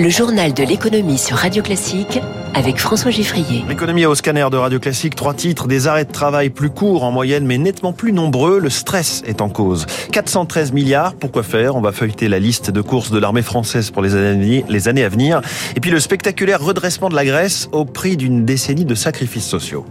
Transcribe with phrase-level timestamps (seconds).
[0.00, 2.20] Le journal de l'économie sur Radio Classique
[2.54, 3.64] avec François Giffrier.
[3.68, 7.10] L'économie au scanner de Radio Classique, trois titres, des arrêts de travail plus courts en
[7.10, 9.86] moyenne mais nettement plus nombreux, le stress est en cause.
[10.12, 11.74] 413 milliards, pourquoi faire?
[11.74, 15.02] On va feuilleter la liste de courses de l'armée française pour les années, les années
[15.02, 15.40] à venir.
[15.74, 19.84] Et puis le spectaculaire redressement de la Grèce au prix d'une décennie de sacrifices sociaux.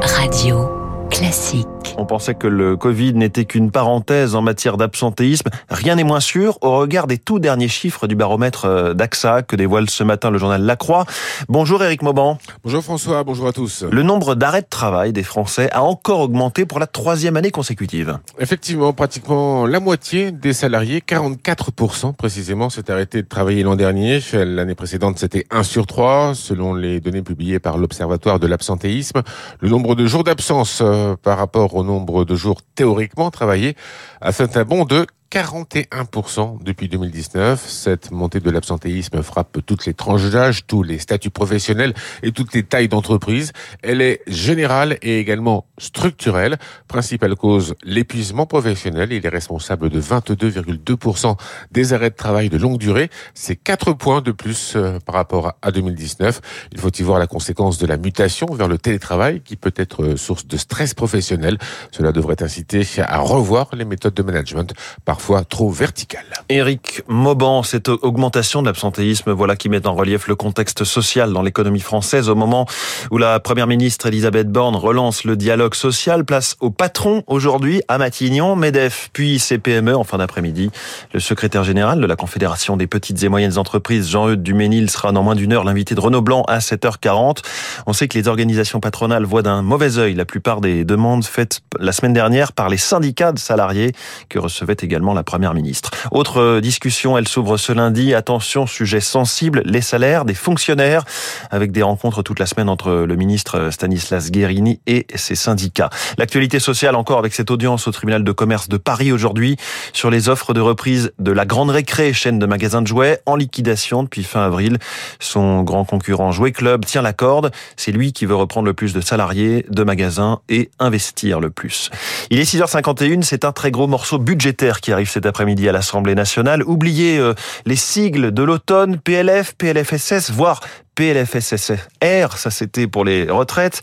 [0.00, 0.70] Radio
[1.10, 1.66] Classique.
[1.98, 5.48] On pensait que le Covid n'était qu'une parenthèse en matière d'absentéisme.
[5.68, 9.56] Rien n'est moins sûr au regard des tout derniers chiffres du baromètre euh, d'AXA que
[9.56, 11.04] dévoile ce matin le journal La Croix.
[11.48, 12.38] Bonjour Eric Mauban.
[12.64, 13.84] Bonjour François, bonjour à tous.
[13.90, 18.18] Le nombre d'arrêts de travail des Français a encore augmenté pour la troisième année consécutive.
[18.38, 24.20] Effectivement, pratiquement la moitié des salariés, 44% précisément, s'est arrêté de travailler l'an dernier.
[24.32, 29.22] L'année précédente, c'était 1 sur 3, selon les données publiées par l'Observatoire de l'absentéisme.
[29.60, 33.76] Le nombre de jours d'absence euh, par rapport au nombre de jours théoriquement travaillés
[34.20, 37.64] a fait un bond de 41% depuis 2019.
[37.64, 42.52] Cette montée de l'absentéisme frappe toutes les tranches d'âge, tous les statuts professionnels et toutes
[42.52, 43.52] les tailles d'entreprise.
[43.82, 46.58] Elle est générale et également structurelle.
[46.88, 49.12] Principale cause, l'épuisement professionnel.
[49.12, 51.36] Il est responsable de 22,2%
[51.70, 53.08] des arrêts de travail de longue durée.
[53.34, 56.40] C'est 4 points de plus euh, par rapport à 2019.
[56.72, 60.02] Il faut y voir la conséquence de la mutation vers le télétravail qui peut être
[60.02, 61.56] euh, source de stress professionnel.
[61.92, 66.24] Cela devrait inciter à revoir les méthodes de management par parfois trop verticale.
[66.48, 71.42] Éric Mauban, cette augmentation de l'absentéisme, voilà qui met en relief le contexte social dans
[71.42, 72.64] l'économie française au moment
[73.10, 76.24] où la première ministre Elisabeth Borne relance le dialogue social.
[76.24, 80.70] Place au patron aujourd'hui à Matignon, MEDEF, puis CPME en fin d'après-midi.
[81.12, 85.22] Le secrétaire général de la Confédération des petites et moyennes entreprises, Jean-Eudes Duménil, sera dans
[85.22, 87.42] moins d'une heure l'invité de Renaud Blanc à 7h40.
[87.86, 91.60] On sait que les organisations patronales voient d'un mauvais œil la plupart des demandes faites
[91.78, 93.92] la semaine dernière par les syndicats de salariés
[94.30, 95.90] que recevaient également la Première ministre.
[96.10, 98.14] Autre discussion, elle s'ouvre ce lundi.
[98.14, 101.04] Attention, sujet sensible, les salaires des fonctionnaires,
[101.50, 105.90] avec des rencontres toute la semaine entre le ministre Stanislas Guérini et ses syndicats.
[106.18, 109.56] L'actualité sociale encore avec cette audience au tribunal de commerce de Paris aujourd'hui
[109.92, 113.36] sur les offres de reprise de la Grande Récré, chaîne de magasins de jouets, en
[113.36, 114.78] liquidation depuis fin avril.
[115.18, 117.50] Son grand concurrent Jouet Club tient la corde.
[117.76, 121.90] C'est lui qui veut reprendre le plus de salariés, de magasins et investir le plus.
[122.30, 126.14] Il est 6h51, c'est un très gros morceau budgétaire qui arrive cet après-midi à l'Assemblée
[126.14, 126.62] nationale.
[126.64, 127.34] Oubliez euh,
[127.66, 130.60] les sigles de l'automne, PLF, PLFSS, voire
[131.00, 133.80] PLFSSR, ça c'était pour les retraites.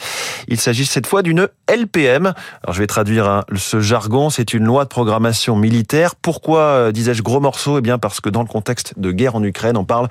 [0.47, 2.33] Il s'agit cette fois d'une LPM.
[2.63, 6.13] Alors je vais traduire hein, ce jargon, c'est une loi de programmation militaire.
[6.16, 9.44] Pourquoi euh, disais-je gros morceau Eh bien parce que dans le contexte de guerre en
[9.44, 10.09] Ukraine, on parle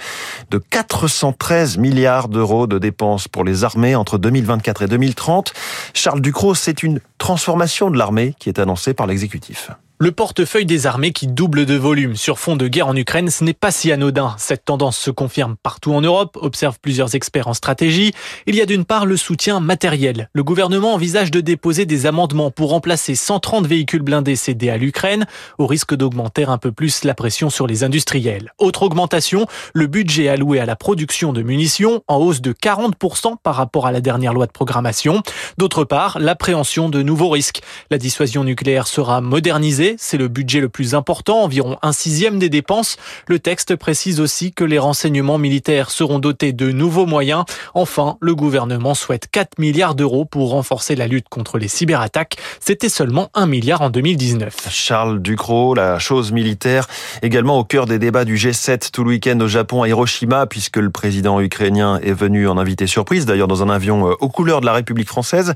[0.50, 5.52] de 413 milliards d'euros de dépenses pour les armées entre 2024 et 2030.
[5.94, 9.70] Charles Ducrot, c'est une transformation de l'armée qui est annoncée par l'exécutif.
[9.98, 13.42] Le portefeuille des armées qui double de volume sur fond de guerre en Ukraine, ce
[13.42, 14.34] n'est pas si anodin.
[14.36, 18.12] Cette tendance se confirme partout en Europe, observent plusieurs experts en stratégie.
[18.44, 20.28] Il y a d'une part le soutien matériel.
[20.34, 25.24] Le gouvernement envisage de déposer des amendements pour remplacer 130 véhicules blindés cédés à l'Ukraine,
[25.56, 28.52] au risque d'augmenter un peu plus la pression sur les industriels.
[28.58, 33.54] Autre augmentation, le budget alloué à la production de munitions, en hausse de 40% par
[33.54, 35.22] rapport à la dernière loi de programmation.
[35.56, 37.62] D'autre part, l'appréhension de nouveaux risques.
[37.90, 42.48] La dissuasion nucléaire sera modernisée c'est le budget le plus important, environ un sixième des
[42.48, 42.96] dépenses.
[43.28, 47.44] Le texte précise aussi que les renseignements militaires seront dotés de nouveaux moyens.
[47.74, 52.36] Enfin, le gouvernement souhaite 4 milliards d'euros pour renforcer la lutte contre les cyberattaques.
[52.60, 54.68] C'était seulement 1 milliard en 2019.
[54.70, 56.88] Charles Ducrot, la chose militaire,
[57.22, 60.76] également au cœur des débats du G7 tout le week-end au Japon à Hiroshima, puisque
[60.76, 64.60] le président ukrainien est venu en invité surprise, d'ailleurs dans un avion euh, aux couleurs
[64.60, 65.54] de la République française.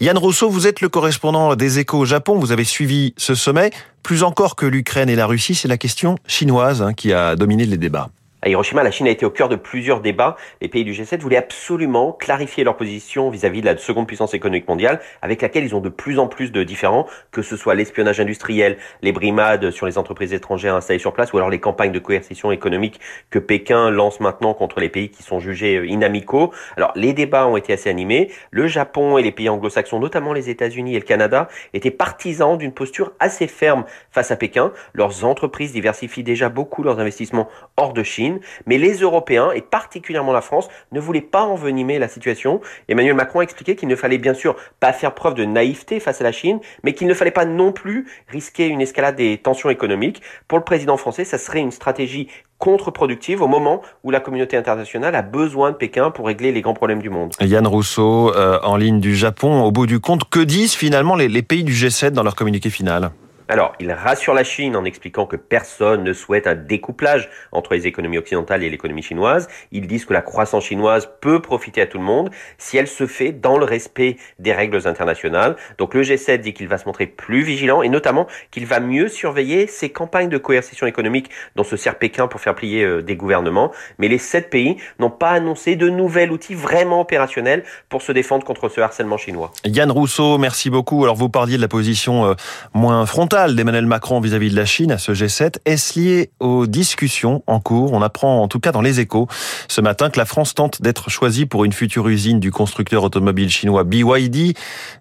[0.00, 3.65] Yann Rousseau, vous êtes le correspondant des échos au Japon, vous avez suivi ce sommet.
[4.02, 7.66] Plus encore que l'Ukraine et la Russie, c'est la question chinoise hein, qui a dominé
[7.66, 8.10] les débats.
[8.46, 10.36] À Hiroshima, la Chine a été au cœur de plusieurs débats.
[10.60, 14.68] Les pays du G7 voulaient absolument clarifier leur position vis-à-vis de la seconde puissance économique
[14.68, 18.20] mondiale, avec laquelle ils ont de plus en plus de différents, que ce soit l'espionnage
[18.20, 21.98] industriel, les brimades sur les entreprises étrangères installées sur place, ou alors les campagnes de
[21.98, 23.00] coercition économique
[23.30, 26.52] que Pékin lance maintenant contre les pays qui sont jugés euh, inamicaux.
[26.76, 28.30] Alors, les débats ont été assez animés.
[28.52, 32.72] Le Japon et les pays anglo-saxons, notamment les États-Unis et le Canada, étaient partisans d'une
[32.72, 34.70] posture assez ferme face à Pékin.
[34.94, 38.35] Leurs entreprises diversifient déjà beaucoup leurs investissements hors de Chine
[38.66, 42.60] mais les Européens, et particulièrement la France, ne voulaient pas envenimer la situation.
[42.88, 46.20] Emmanuel Macron a expliqué qu'il ne fallait bien sûr pas faire preuve de naïveté face
[46.20, 49.70] à la Chine, mais qu'il ne fallait pas non plus risquer une escalade des tensions
[49.70, 50.22] économiques.
[50.48, 52.28] Pour le président français, ça serait une stratégie
[52.58, 56.74] contre-productive au moment où la communauté internationale a besoin de Pékin pour régler les grands
[56.74, 57.34] problèmes du monde.
[57.40, 61.42] Yann Rousseau, euh, en ligne du Japon, au bout du compte, que disent finalement les
[61.42, 63.10] pays du G7 dans leur communiqué final?
[63.48, 67.86] Alors, il rassure la Chine en expliquant que personne ne souhaite un découplage entre les
[67.86, 69.46] économies occidentales et l'économie chinoise.
[69.70, 73.06] Ils disent que la croissance chinoise peut profiter à tout le monde si elle se
[73.06, 75.54] fait dans le respect des règles internationales.
[75.78, 79.08] Donc le G7 dit qu'il va se montrer plus vigilant et notamment qu'il va mieux
[79.08, 83.14] surveiller ces campagnes de coercition économique dont se sert Pékin pour faire plier euh, des
[83.14, 83.70] gouvernements.
[83.98, 88.44] Mais les sept pays n'ont pas annoncé de nouvel outil vraiment opérationnel pour se défendre
[88.44, 89.52] contre ce harcèlement chinois.
[89.64, 91.04] Yann Rousseau, merci beaucoup.
[91.04, 92.34] Alors vous parliez de la position euh,
[92.74, 95.56] moins frontale d'Emmanuel Macron vis-à-vis de la Chine à ce G7.
[95.66, 97.92] Est-ce lié aux discussions en cours?
[97.92, 99.28] On apprend en tout cas dans les échos
[99.68, 103.50] ce matin que la France tente d'être choisie pour une future usine du constructeur automobile
[103.50, 104.56] chinois BYD,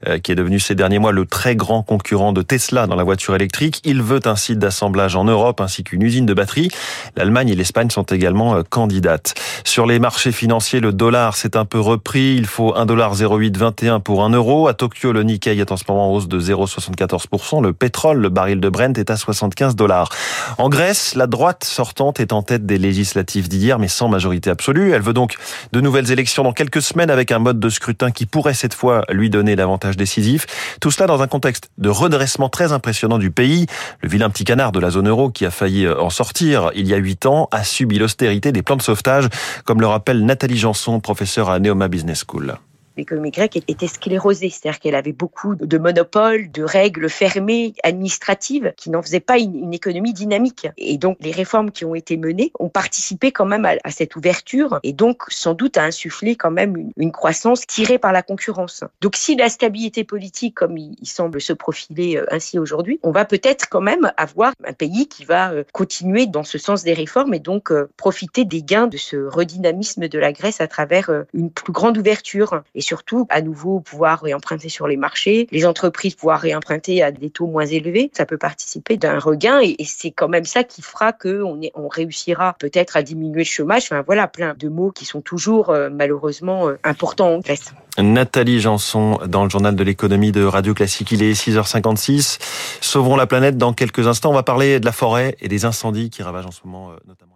[0.07, 3.05] euh, qui est devenu ces derniers mois le très grand concurrent de Tesla dans la
[3.05, 3.79] voiture électrique.
[3.85, 6.67] Il veut un site d'assemblage en Europe ainsi qu'une usine de batterie.
[7.15, 9.33] L'Allemagne et l'Espagne sont également candidates.
[9.63, 12.35] Sur les marchés financiers, le dollar s'est un peu repris.
[12.35, 14.67] Il faut 1,0821 pour 1 euro.
[14.67, 17.63] À Tokyo, le Nikkei est en ce moment en hausse de 0,74%.
[17.63, 20.09] Le pétrole, le baril de Brent est à 75 dollars.
[20.57, 24.93] En Grèce, la droite sortante est en tête des législatives d'hier, mais sans majorité absolue.
[24.93, 25.35] Elle veut donc
[25.71, 29.05] de nouvelles élections dans quelques semaines avec un mode de scrutin qui pourrait cette fois
[29.11, 30.47] lui donner l'avantage décisif.
[30.81, 33.67] Tout cela dans un contexte de redressement très impressionnant du pays.
[34.01, 36.93] Le vilain petit canard de la zone euro qui a failli en sortir il y
[36.95, 39.27] a huit ans a subi l'austérité des plans de sauvetage,
[39.65, 42.57] comme le rappelle Nathalie Janson, professeure à Neoma Business School
[42.97, 48.89] l'économie grecque était sclérosée, c'est-à-dire qu'elle avait beaucoup de monopoles, de règles fermées, administratives, qui
[48.89, 50.67] n'en faisaient pas une, économie dynamique.
[50.77, 54.79] Et donc, les réformes qui ont été menées ont participé quand même à, cette ouverture
[54.83, 58.83] et donc sans doute à insuffler quand même une, croissance tirée par la concurrence.
[59.01, 63.25] Donc, si la stabilité politique, comme il, semble se profiler euh, ainsi aujourd'hui, on va
[63.25, 67.33] peut-être quand même avoir un pays qui va euh, continuer dans ce sens des réformes
[67.33, 71.51] et donc euh, profiter des gains de ce redynamisme de la Grèce à travers une
[71.51, 72.63] plus grande ouverture.
[72.85, 77.47] Surtout à nouveau pouvoir réemprunter sur les marchés, les entreprises pouvoir réemprunter à des taux
[77.47, 78.11] moins élevés.
[78.13, 82.55] Ça peut participer d'un regain et, c'est quand même ça qui fera qu'on on réussira
[82.59, 83.83] peut-être à diminuer le chômage.
[83.83, 87.73] Enfin voilà, plein de mots qui sont toujours euh, malheureusement euh, importants en Grèce.
[87.97, 91.11] Nathalie Janson dans le journal de l'économie de Radio Classique.
[91.11, 92.39] Il est 6h56.
[92.81, 94.31] Sauverons la planète dans quelques instants.
[94.31, 96.95] On va parler de la forêt et des incendies qui ravagent en ce moment euh,
[97.07, 97.34] notamment.